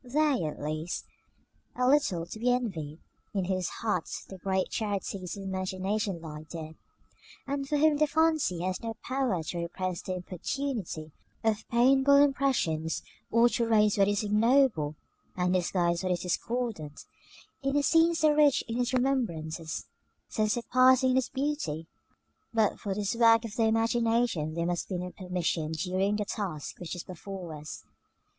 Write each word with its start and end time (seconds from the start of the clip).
They, 0.03 0.45
at 0.45 0.59
least, 0.59 1.05
are 1.75 1.87
little 1.87 2.25
to 2.25 2.39
be 2.39 2.51
envied, 2.51 2.97
in 3.35 3.45
whose 3.45 3.69
hearts 3.69 4.25
the 4.25 4.39
great 4.39 4.71
charities 4.71 5.37
of 5.37 5.43
the 5.43 5.47
imagination 5.47 6.19
lie 6.19 6.41
dead, 6.49 6.73
and 7.45 7.69
for 7.69 7.77
whom 7.77 7.97
the 7.97 8.07
fancy 8.07 8.61
has 8.63 8.81
no 8.81 8.95
power 9.03 9.43
to 9.43 9.57
repress 9.59 10.01
the 10.01 10.15
importunity 10.15 11.11
of 11.43 11.67
painful 11.69 12.15
impressions, 12.15 13.03
or 13.29 13.47
to 13.49 13.67
raise 13.67 13.99
what 13.99 14.07
is 14.07 14.23
ignoble, 14.23 14.95
and 15.37 15.53
disguise 15.53 16.01
what 16.01 16.11
is 16.13 16.21
discordant, 16.21 17.05
in 17.61 17.75
a 17.77 17.83
scene 17.83 18.15
so 18.15 18.31
rich 18.33 18.63
in 18.67 18.79
its 18.79 18.95
remembrances, 18.95 19.85
so 20.27 20.47
surpassing 20.47 21.11
in 21.11 21.17
its 21.17 21.29
beauty. 21.29 21.85
But 22.51 22.79
for 22.79 22.95
this 22.95 23.13
work 23.13 23.45
of 23.45 23.55
the 23.55 23.65
imagination 23.65 24.55
there 24.55 24.65
must 24.65 24.89
be 24.89 24.97
no 24.97 25.11
permission 25.11 25.73
during 25.73 26.15
the 26.15 26.25
task 26.25 26.79
which 26.79 26.95
is 26.95 27.03
before 27.03 27.53
us. 27.53 27.83